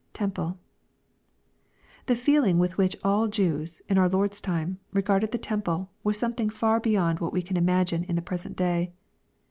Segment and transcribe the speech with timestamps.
[0.15, 0.57] temple^
[2.07, 6.49] The feeling with which all Jews, in our Lord's time, regarded the temple, was something
[6.49, 8.93] far beyond what we can imagine in the present day.